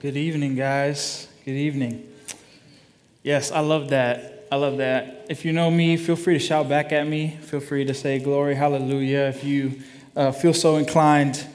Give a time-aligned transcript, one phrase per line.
[0.00, 1.28] Good evening, guys.
[1.44, 2.10] Good evening.
[3.22, 4.46] Yes, I love that.
[4.50, 5.26] I love that.
[5.28, 7.36] If you know me, feel free to shout back at me.
[7.42, 9.26] Feel free to say glory, hallelujah.
[9.28, 9.82] If you
[10.16, 11.46] uh, feel so inclined,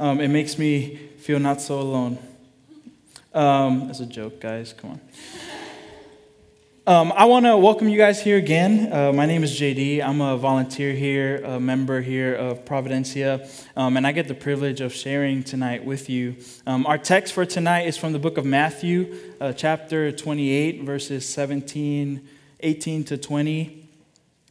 [0.00, 2.18] um, it makes me feel not so alone.
[3.32, 5.00] Um, as a joke, guys, come on.
[6.84, 8.92] Um, I want to welcome you guys here again.
[8.92, 10.02] Uh, my name is JD.
[10.02, 14.80] I'm a volunteer here, a member here of Providencia, um, and I get the privilege
[14.80, 16.34] of sharing tonight with you.
[16.66, 21.24] Um, our text for tonight is from the book of Matthew, uh, chapter 28, verses
[21.28, 22.28] 17,
[22.58, 23.88] 18 to 20.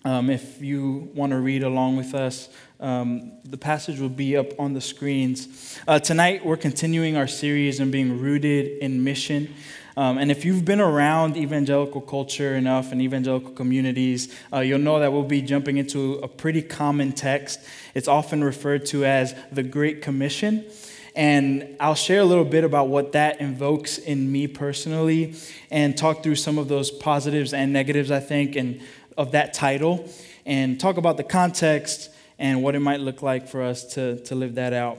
[0.05, 2.47] Um, if you want to read along with us,
[2.79, 5.77] um, the passage will be up on the screens.
[5.85, 9.53] Uh, tonight, we're continuing our series on being rooted in mission.
[9.97, 14.99] Um, and if you've been around evangelical culture enough and evangelical communities, uh, you'll know
[14.99, 17.59] that we'll be jumping into a pretty common text.
[17.93, 20.65] It's often referred to as the Great Commission.
[21.13, 25.35] And I'll share a little bit about what that invokes in me personally
[25.69, 28.81] and talk through some of those positives and negatives, I think, and
[29.17, 30.09] of that title,
[30.45, 34.35] and talk about the context and what it might look like for us to, to
[34.35, 34.97] live that out.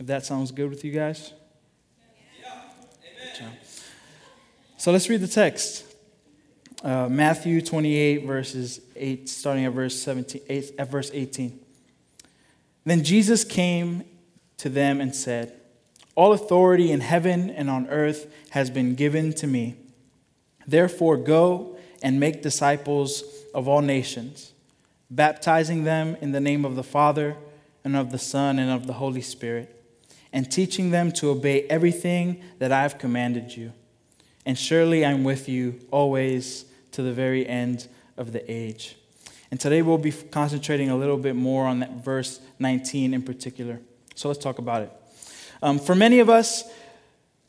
[0.00, 1.32] If that sounds good with you guys?
[4.82, 5.84] So let's read the text.
[6.82, 11.60] Uh, Matthew 28, verses 8, starting at verse 17, 8, at verse 18.
[12.84, 14.02] Then Jesus came
[14.56, 15.52] to them and said,
[16.16, 19.76] All authority in heaven and on earth has been given to me.
[20.66, 23.22] Therefore, go and make disciples
[23.54, 24.52] of all nations,
[25.08, 27.36] baptizing them in the name of the Father
[27.84, 29.80] and of the Son and of the Holy Spirit,
[30.32, 33.74] and teaching them to obey everything that I have commanded you
[34.44, 38.96] and surely I'm with you always to the very end of the age.
[39.50, 43.80] And today we'll be concentrating a little bit more on that verse 19 in particular.
[44.14, 44.92] So let's talk about it.
[45.62, 46.64] Um, for many of us,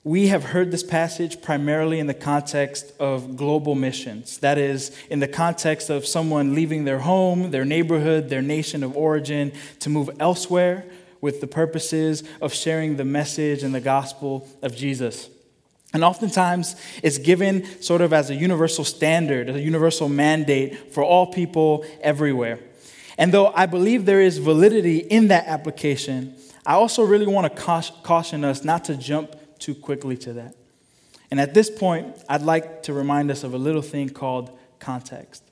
[0.03, 4.38] we have heard this passage primarily in the context of global missions.
[4.39, 8.98] That is, in the context of someone leaving their home, their neighborhood, their nation of
[8.98, 10.86] origin to move elsewhere
[11.21, 15.30] with the purposes of sharing the message and the gospel of Jesus.
[15.93, 21.27] And oftentimes, it's given sort of as a universal standard, a universal mandate for all
[21.27, 22.59] people everywhere.
[23.17, 27.64] And though I believe there is validity in that application, I also really want to
[28.03, 30.55] caution us not to jump too quickly to that.
[31.30, 35.43] And at this point, I'd like to remind us of a little thing called context.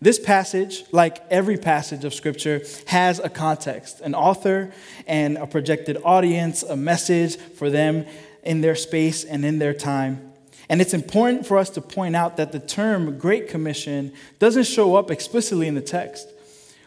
[0.00, 4.72] This passage, like every passage of Scripture, has a context, an author
[5.06, 8.06] and a projected audience, a message for them
[8.42, 10.32] in their space and in their time.
[10.68, 14.94] And it's important for us to point out that the term Great Commission doesn't show
[14.94, 16.28] up explicitly in the text.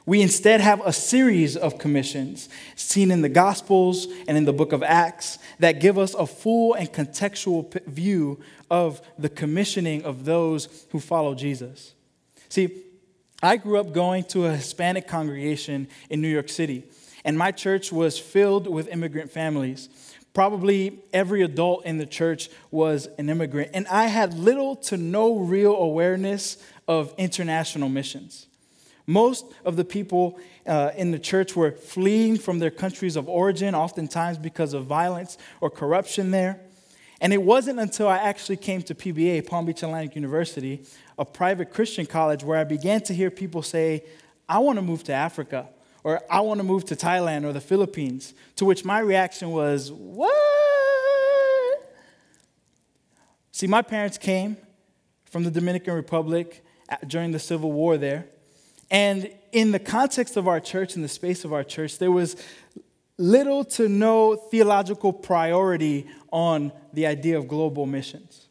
[0.05, 4.73] We instead have a series of commissions seen in the Gospels and in the book
[4.73, 10.85] of Acts that give us a full and contextual view of the commissioning of those
[10.91, 11.93] who follow Jesus.
[12.49, 12.83] See,
[13.41, 16.83] I grew up going to a Hispanic congregation in New York City,
[17.25, 19.89] and my church was filled with immigrant families.
[20.33, 25.37] Probably every adult in the church was an immigrant, and I had little to no
[25.37, 26.57] real awareness
[26.87, 28.47] of international missions.
[29.05, 33.75] Most of the people uh, in the church were fleeing from their countries of origin,
[33.75, 36.61] oftentimes because of violence or corruption there.
[37.21, 40.83] And it wasn't until I actually came to PBA, Palm Beach Atlantic University,
[41.17, 44.03] a private Christian college, where I began to hear people say,
[44.49, 45.69] I want to move to Africa
[46.03, 48.33] or I want to move to Thailand or the Philippines.
[48.57, 50.31] To which my reaction was, What?
[53.51, 54.57] See, my parents came
[55.25, 56.65] from the Dominican Republic
[57.07, 58.25] during the Civil War there.
[58.89, 62.35] And in the context of our church, in the space of our church, there was
[63.17, 68.42] little to no theological priority on the idea of global missions.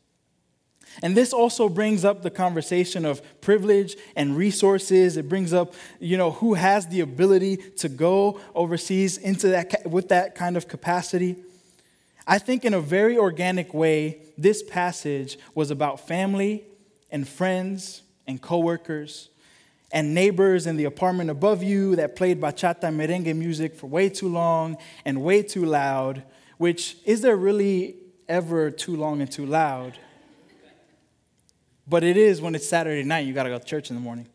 [1.02, 5.16] And this also brings up the conversation of privilege and resources.
[5.16, 10.08] It brings up, you know, who has the ability to go overseas into that with
[10.08, 11.36] that kind of capacity.
[12.26, 16.64] I think in a very organic way, this passage was about family
[17.10, 19.28] and friends and coworkers
[19.92, 24.28] and neighbors in the apartment above you that played bachata merengue music for way too
[24.28, 26.22] long and way too loud,
[26.56, 27.96] which is there really
[28.28, 29.98] ever too long and too loud?
[31.86, 34.02] But it is when it's Saturday night, you got to go to church in the
[34.02, 34.26] morning.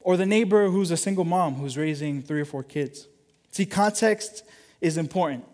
[0.00, 3.08] Or the neighbor who's a single mom who's raising three or four kids.
[3.50, 4.44] See, context
[4.80, 5.44] is important.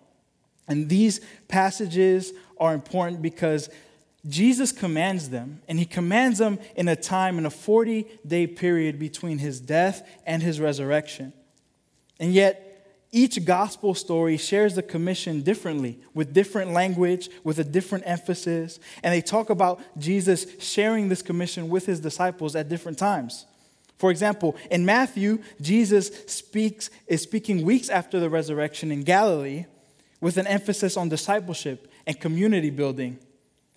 [0.66, 3.70] And these passages are important because
[4.28, 8.98] Jesus commands them, and he commands them in a time, in a 40 day period
[8.98, 11.32] between his death and his resurrection.
[12.18, 12.69] And yet,
[13.12, 19.12] each gospel story shares the commission differently, with different language, with a different emphasis, and
[19.12, 23.46] they talk about Jesus sharing this commission with his disciples at different times.
[23.98, 29.66] For example, in Matthew, Jesus speaks, is speaking weeks after the resurrection in Galilee
[30.20, 33.18] with an emphasis on discipleship and community building.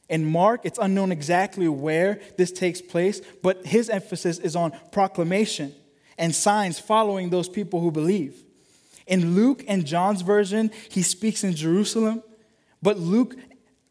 [0.10, 5.74] In Mark, it's unknown exactly where this takes place, but his emphasis is on proclamation
[6.18, 8.44] and signs following those people who believe.
[9.08, 12.24] In Luke and John's version, he speaks in Jerusalem,
[12.82, 13.36] but Luke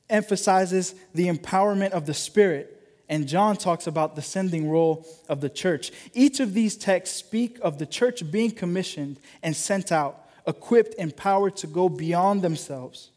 [0.09, 2.69] emphasizes the empowerment of the Spirit,
[3.09, 5.91] and John talks about the sending role of the church.
[6.15, 11.11] Each of these texts speak of the church being commissioned and sent out, equipped, and
[11.11, 13.11] empowered to go beyond themselves.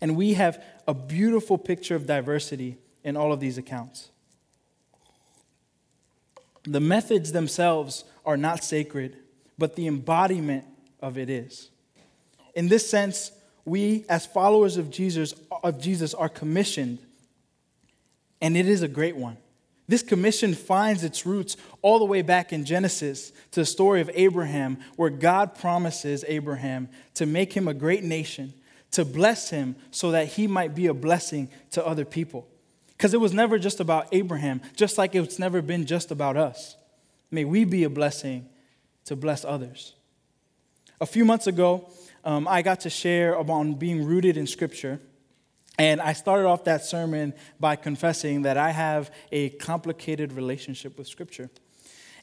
[0.00, 4.10] And we have a beautiful picture of diversity in all of these accounts.
[6.64, 9.16] The methods themselves are not sacred,
[9.58, 10.64] but the embodiment
[11.00, 11.70] of it is.
[12.54, 13.32] In this sense,
[13.64, 16.98] we as followers of Jesus, of Jesus are commissioned,
[18.40, 19.36] and it is a great one.
[19.88, 24.10] This commission finds its roots all the way back in Genesis to the story of
[24.12, 28.52] Abraham, where God promises Abraham to make him a great nation,
[28.90, 32.46] to bless him so that he might be a blessing to other people.
[32.88, 36.76] Because it was never just about Abraham, just like it's never been just about us.
[37.30, 38.46] May we be a blessing
[39.06, 39.94] to bless others.
[41.00, 41.88] A few months ago,
[42.24, 45.00] um, I got to share about being rooted in Scripture.
[45.78, 51.06] And I started off that sermon by confessing that I have a complicated relationship with
[51.06, 51.50] Scripture.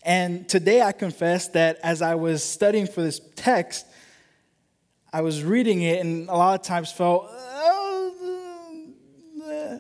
[0.04, 3.86] And today I confess that as I was studying for this text,
[5.14, 7.30] I was reading it and a lot of times felt,
[9.48, 9.78] uh,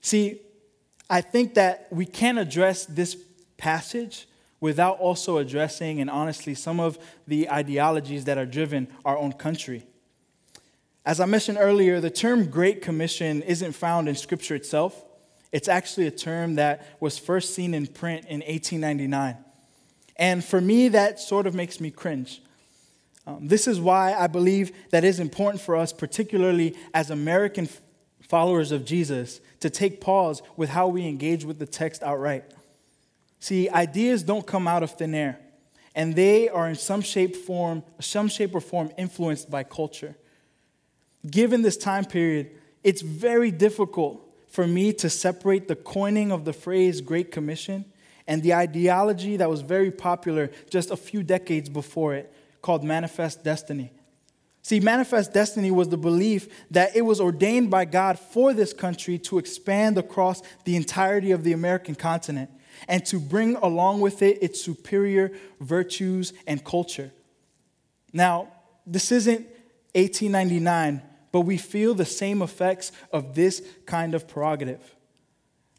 [0.00, 0.40] see,
[1.10, 3.14] I think that we can address this
[3.58, 4.26] passage
[4.62, 9.84] without also addressing and honestly some of the ideologies that are driven our own country.
[11.04, 15.04] As I mentioned earlier, the term Great Commission isn't found in Scripture itself.
[15.50, 19.36] It's actually a term that was first seen in print in 1899.
[20.14, 22.40] And for me, that sort of makes me cringe.
[23.26, 27.68] Um, this is why I believe that it is important for us, particularly as American
[28.28, 32.44] followers of Jesus, to take pause with how we engage with the text outright.
[33.42, 35.40] See, ideas don't come out of thin air,
[35.96, 40.14] and they are in some shape form, some shape or form influenced by culture.
[41.28, 42.52] Given this time period,
[42.84, 47.84] it's very difficult for me to separate the coining of the phrase Great Commission
[48.28, 53.42] and the ideology that was very popular just a few decades before it called Manifest
[53.42, 53.90] Destiny.
[54.62, 59.18] See, Manifest Destiny was the belief that it was ordained by God for this country
[59.18, 62.48] to expand across the entirety of the American continent
[62.88, 67.10] and to bring along with it its superior virtues and culture.
[68.12, 68.48] Now,
[68.86, 69.46] this isn't
[69.94, 74.96] 1899, but we feel the same effects of this kind of prerogative.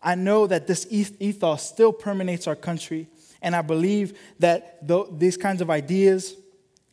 [0.01, 3.07] I know that this ethos still permeates our country,
[3.42, 4.88] and I believe that
[5.19, 6.36] these kinds of ideas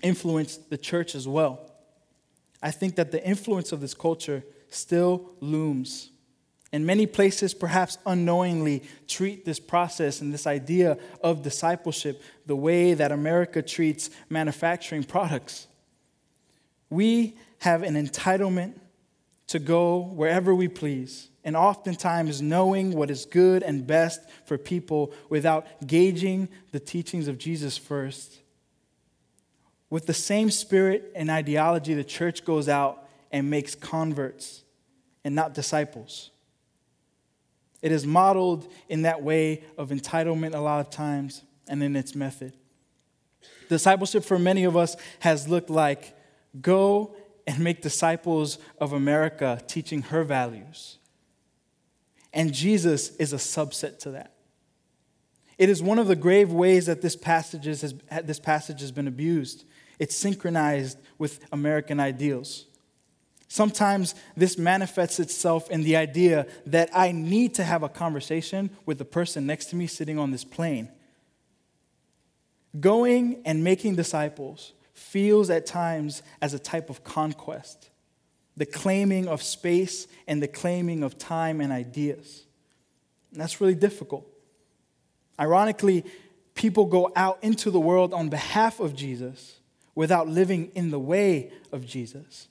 [0.02, 1.70] influence the church as well.
[2.62, 6.10] I think that the influence of this culture still looms.
[6.72, 12.94] In many places, perhaps unknowingly, treat this process and this idea of discipleship the way
[12.94, 15.66] that America treats manufacturing products.
[16.88, 18.74] We have an entitlement
[19.48, 25.12] to go wherever we please, and oftentimes knowing what is good and best for people
[25.28, 28.38] without gauging the teachings of Jesus first.
[29.88, 34.62] With the same spirit and ideology, the church goes out and makes converts
[35.24, 36.30] and not disciples.
[37.82, 42.14] It is modeled in that way of entitlement a lot of times and in its
[42.14, 42.54] method.
[43.68, 46.16] Discipleship for many of us has looked like
[46.60, 47.14] go
[47.46, 50.98] and make disciples of America, teaching her values.
[52.32, 54.34] And Jesus is a subset to that.
[55.58, 57.94] It is one of the grave ways that this passage, has,
[58.24, 59.64] this passage has been abused.
[59.98, 62.66] It's synchronized with American ideals.
[63.52, 68.98] Sometimes this manifests itself in the idea that I need to have a conversation with
[68.98, 70.88] the person next to me sitting on this plane.
[72.78, 77.90] Going and making disciples feels at times as a type of conquest,
[78.56, 82.44] the claiming of space and the claiming of time and ideas.
[83.32, 84.28] And that's really difficult.
[85.40, 86.04] Ironically,
[86.54, 89.58] people go out into the world on behalf of Jesus
[89.96, 92.46] without living in the way of Jesus.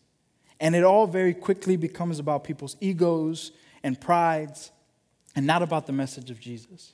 [0.59, 3.51] And it all very quickly becomes about people's egos
[3.83, 4.71] and prides
[5.35, 6.93] and not about the message of Jesus.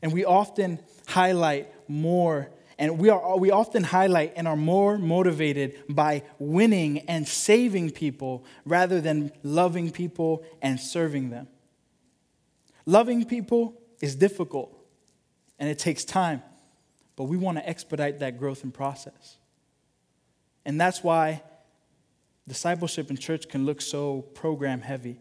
[0.00, 5.84] And we often highlight more And we, are, we often highlight and are more motivated
[5.88, 11.46] by winning and saving people rather than loving people and serving them.
[12.84, 14.76] Loving people is difficult
[15.60, 16.42] and it takes time,
[17.14, 19.36] but we want to expedite that growth and process.
[20.64, 21.42] And that's why
[22.48, 25.20] discipleship in church can look so program heavy.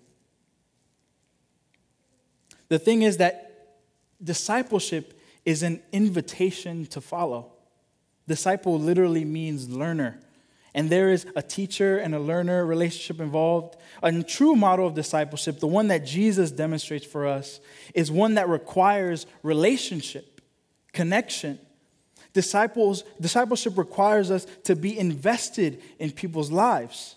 [2.69, 3.77] The thing is that
[4.23, 7.51] discipleship is an invitation to follow.
[8.27, 10.19] Disciple literally means learner.
[10.73, 13.75] And there is a teacher and a learner relationship involved.
[14.01, 17.59] A true model of discipleship, the one that Jesus demonstrates for us,
[17.93, 20.39] is one that requires relationship,
[20.93, 21.59] connection.
[22.33, 27.15] Disciples, discipleship requires us to be invested in people's lives.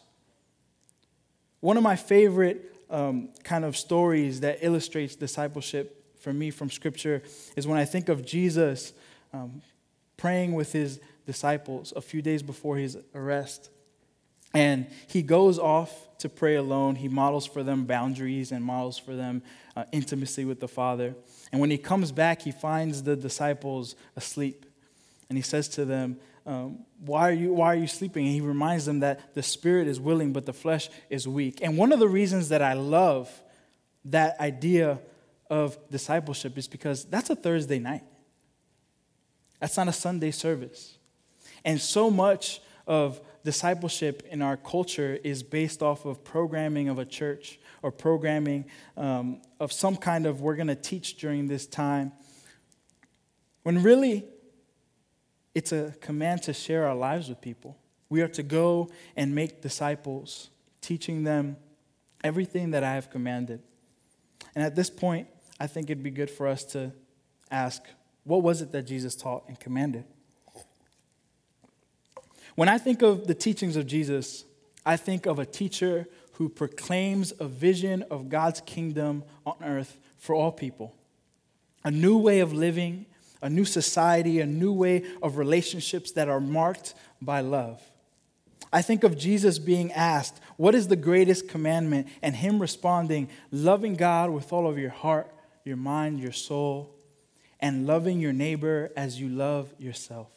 [1.61, 7.23] One of my favorite um, kind of stories that illustrates discipleship for me from Scripture
[7.57, 8.93] is when I think of Jesus
[9.33, 9.63] um,
[10.17, 13.71] praying with his disciples a few days before his arrest.
[14.53, 16.95] And he goes off to pray alone.
[16.95, 19.43] He models for them boundaries and models for them
[19.77, 21.15] uh, intimacy with the Father.
[21.51, 24.65] And when he comes back, he finds the disciples asleep.
[25.29, 28.27] And he says to them, um, why, are you, why are you sleeping?
[28.27, 31.61] And he reminds them that the spirit is willing, but the flesh is weak.
[31.63, 33.31] And one of the reasons that I love
[34.07, 35.01] that idea
[35.49, 38.03] of discipleship is because that's a Thursday night.
[39.61, 40.99] That's not a Sunday service.
[41.65, 47.05] And so much of discipleship in our culture is based off of programming of a
[47.05, 48.67] church or programming
[48.97, 52.13] um, of some kind of we're going to teach during this time.
[53.63, 54.27] When really,
[55.55, 57.77] it's a command to share our lives with people.
[58.09, 61.57] We are to go and make disciples, teaching them
[62.23, 63.63] everything that I have commanded.
[64.55, 66.93] And at this point, I think it'd be good for us to
[67.51, 67.83] ask
[68.25, 70.05] what was it that Jesus taught and commanded?
[72.55, 74.45] When I think of the teachings of Jesus,
[74.87, 80.35] I think of a teacher who proclaims a vision of God's kingdom on earth for
[80.35, 80.95] all people.
[81.85, 83.07] A new way of living,
[83.45, 87.79] a new society, a new way of relationships that are marked by love.
[88.73, 92.09] I think of Jesus being asked, What is the greatest commandment?
[92.23, 95.31] And him responding, Loving God with all of your heart,
[95.63, 96.95] your mind, your soul,
[97.61, 100.31] and loving your neighbor as you love yourself.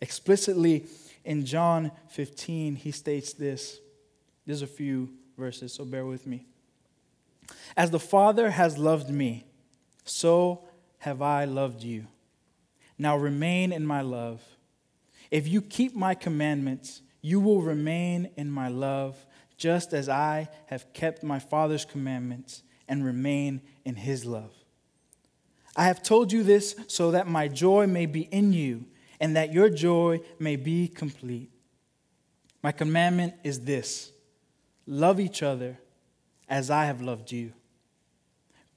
[0.00, 0.86] Explicitly
[1.26, 3.80] in John 15, he states this.
[4.46, 6.46] There's a few verses, so bear with me.
[7.76, 9.44] As the Father has loved me,
[10.04, 10.64] so
[11.02, 12.06] have I loved you.
[12.96, 14.40] Now remain in my love.
[15.32, 20.92] If you keep my commandments, you will remain in my love, just as I have
[20.92, 24.52] kept my Father's commandments and remain in his love.
[25.74, 28.84] I have told you this so that my joy may be in you
[29.18, 31.50] and that your joy may be complete.
[32.62, 34.12] My commandment is this
[34.86, 35.78] love each other
[36.48, 37.54] as I have loved you.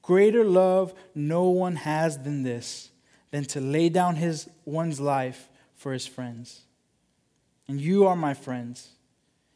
[0.05, 2.91] Greater love no one has than this,
[3.31, 6.61] than to lay down his one's life for his friends.
[7.67, 8.89] And you are my friends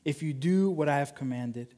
[0.03, 1.75] if you do what I have commanded.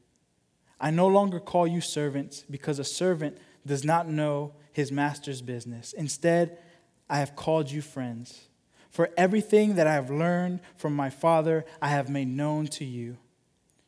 [0.80, 3.38] I no longer call you servants because a servant
[3.68, 5.92] does not know his master's business.
[5.92, 6.58] Instead,
[7.10, 8.48] I have called you friends.
[8.90, 13.18] For everything that I have learned from my Father, I have made known to you.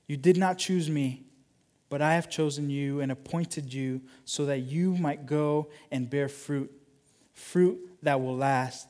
[0.08, 1.23] You did not choose me,
[1.94, 6.28] but I have chosen you and appointed you so that you might go and bear
[6.28, 6.72] fruit,
[7.34, 8.88] fruit that will last.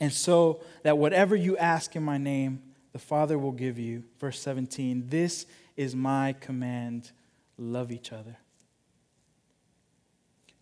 [0.00, 2.62] And so that whatever you ask in my name,
[2.94, 4.04] the Father will give you.
[4.18, 5.44] Verse 17 This
[5.76, 7.10] is my command
[7.58, 8.38] love each other.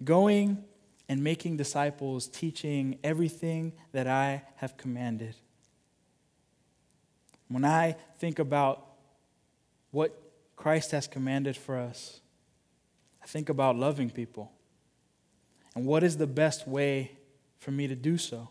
[0.02, 0.64] Going
[1.08, 5.36] and making disciples, teaching everything that I have commanded.
[7.46, 8.84] When I think about
[9.92, 10.18] what
[10.62, 12.20] Christ has commanded for us,
[13.20, 14.52] I think about loving people.
[15.74, 17.10] And what is the best way
[17.58, 18.48] for me to do so?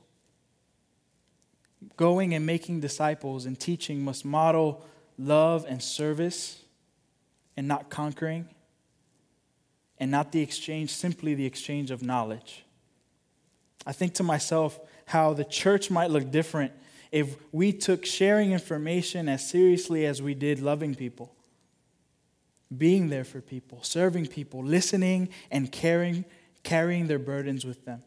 [1.96, 4.84] Going and making disciples and teaching must model
[5.18, 6.60] love and service
[7.56, 8.50] and not conquering
[9.98, 12.66] and not the exchange, simply the exchange of knowledge.
[13.88, 16.74] I think to myself how the church might look different
[17.10, 21.34] if we took sharing information as seriously as we did loving people,
[22.76, 26.26] being there for people, serving people, listening and caring,
[26.64, 28.04] carrying their burdens with them.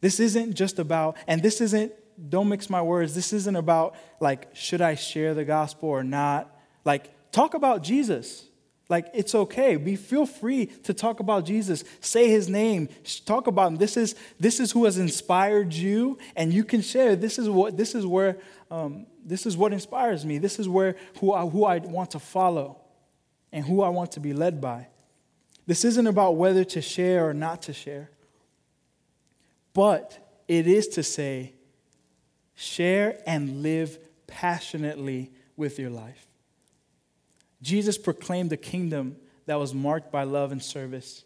[0.00, 1.92] This isn't just about, and this isn't,
[2.30, 6.54] don't mix my words, this isn't about like, should I share the gospel or not?
[6.84, 8.44] Like, talk about Jesus.
[8.88, 9.76] Like, it's okay.
[9.76, 11.84] Be feel free to talk about Jesus.
[12.00, 12.88] Say his name.
[13.26, 13.76] Talk about him.
[13.76, 17.14] This is, this is who has inspired you, and you can share.
[17.14, 18.38] This is what this is where
[18.70, 20.38] um, this is what inspires me.
[20.38, 22.80] This is where who I, who I want to follow
[23.52, 24.88] and who I want to be led by.
[25.66, 28.10] This isn't about whether to share or not to share.
[29.74, 31.52] But it is to say,
[32.54, 36.26] share and live passionately with your life.
[37.60, 41.24] Jesus proclaimed a kingdom that was marked by love and service.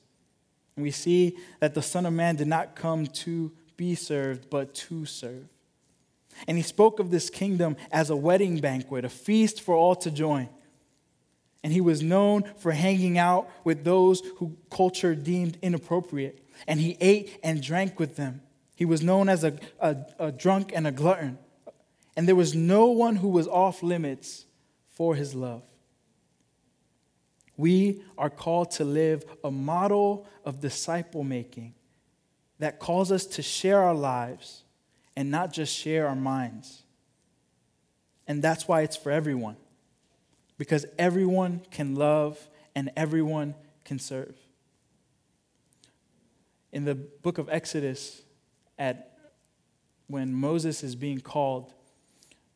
[0.76, 4.74] And we see that the Son of Man did not come to be served, but
[4.74, 5.48] to serve.
[6.48, 10.10] And he spoke of this kingdom as a wedding banquet, a feast for all to
[10.10, 10.48] join.
[11.64, 16.44] And he was known for hanging out with those who culture deemed inappropriate.
[16.66, 18.42] And he ate and drank with them.
[18.74, 21.38] He was known as a, a, a drunk and a glutton.
[22.16, 24.46] And there was no one who was off limits
[24.88, 25.62] for his love.
[27.56, 31.74] We are called to live a model of disciple making
[32.58, 34.64] that calls us to share our lives
[35.16, 36.82] and not just share our minds.
[38.26, 39.56] And that's why it's for everyone,
[40.58, 42.38] because everyone can love
[42.74, 43.54] and everyone
[43.84, 44.36] can serve.
[46.72, 48.22] In the book of Exodus,
[48.78, 49.18] at
[50.06, 51.72] when Moses is being called,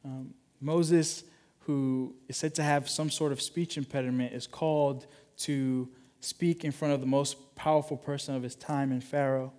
[0.04, 1.24] um, Moses
[1.66, 5.88] who is said to have some sort of speech impediment, is called to
[6.20, 9.52] speak in front of the most powerful person of his time in Pharaoh.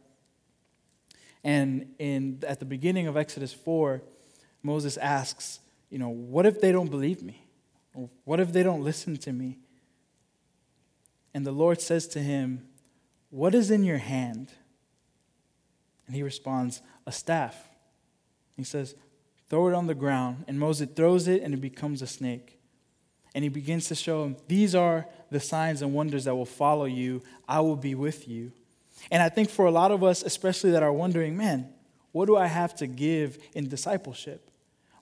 [1.44, 4.02] And in, at the beginning of Exodus 4,
[4.64, 7.47] Moses asks, you know, what if they don't believe me?
[8.24, 9.58] What if they don't listen to me?
[11.34, 12.68] And the Lord says to him,
[13.30, 14.52] What is in your hand?
[16.06, 17.70] And he responds, A staff.
[18.56, 18.96] He says,
[19.50, 20.46] throw it on the ground.
[20.48, 22.60] And Moses throws it and it becomes a snake.
[23.36, 26.86] And he begins to show him, These are the signs and wonders that will follow
[26.86, 27.22] you.
[27.48, 28.52] I will be with you.
[29.12, 31.70] And I think for a lot of us, especially that are wondering, man,
[32.12, 34.50] what do I have to give in discipleship?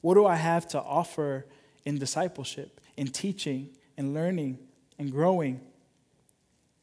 [0.01, 1.45] What do I have to offer
[1.85, 4.59] in discipleship, in teaching, and learning,
[4.97, 5.61] and growing?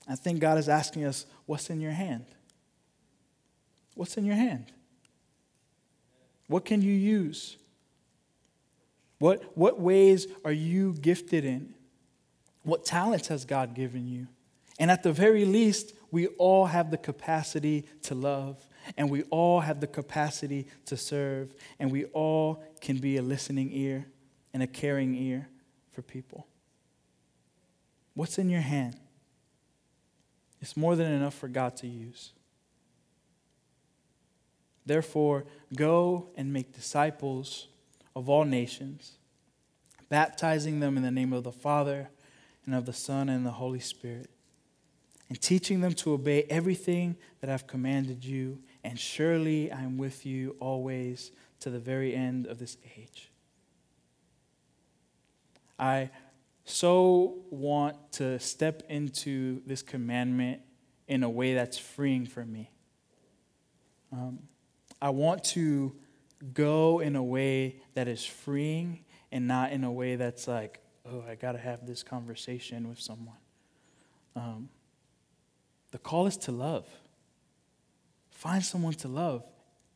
[0.09, 2.27] I think God is asking us, what's in your hand?
[3.95, 4.73] What's in your hand?
[6.49, 7.57] What can you use?
[9.19, 11.75] What, what ways are you gifted in?
[12.65, 14.27] What talents has God given you?
[14.79, 18.59] And at the very least, we all have the capacity to love,
[18.97, 23.71] and we all have the capacity to serve, and we all can be a listening
[23.73, 24.07] ear
[24.53, 25.49] and a caring ear
[25.93, 26.47] for people.
[28.15, 28.97] What's in your hand?
[30.61, 32.33] It's more than enough for God to use.
[34.85, 37.69] Therefore, go and make disciples
[38.15, 39.13] of all nations,
[40.09, 42.11] baptizing them in the name of the Father
[42.67, 44.31] and of the Son and the Holy Spirit,
[45.29, 48.59] and teaching them to obey everything that I've commanded you.
[48.85, 53.32] And surely I am with you always to the very end of this age.
[55.83, 56.11] I
[56.65, 60.61] so want to step into this commandment
[61.09, 62.71] in a way that's freeing for me.
[64.13, 64.39] Um,
[65.01, 65.93] I want to
[66.55, 71.25] go in a way that is freeing and not in a way that's like, oh,
[71.29, 73.39] I got to have this conversation with someone.
[74.37, 74.69] Um,
[75.91, 76.87] the call is to love.
[78.31, 79.45] Find someone to love.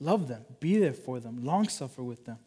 [0.00, 0.46] Love them.
[0.58, 1.44] Be there for them.
[1.44, 2.38] Long suffer with them.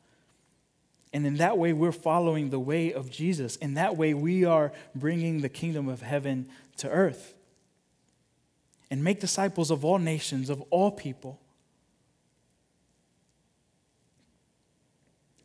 [1.11, 3.55] And in that way, we're following the way of Jesus.
[3.55, 7.33] In that way, we are bringing the kingdom of heaven to earth.
[8.91, 11.39] And make disciples of all nations, of all people.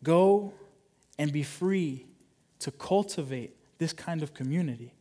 [0.02, 0.52] Go
[1.18, 2.06] and be free
[2.60, 4.92] to cultivate this kind of community.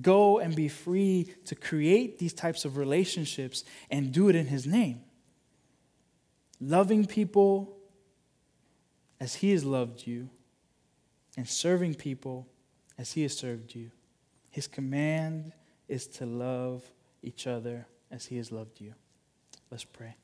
[0.00, 4.66] Go and be free to create these types of relationships and do it in His
[4.66, 5.00] name.
[6.60, 7.75] Loving people
[9.20, 10.28] as He has loved you,
[11.36, 12.46] and serving people
[12.98, 13.90] as He has served you.
[14.50, 15.52] His command
[15.88, 16.82] is to love
[17.22, 18.94] each other as He has loved you.
[19.70, 20.16] Let's pray.